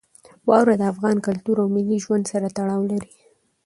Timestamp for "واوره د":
0.47-0.83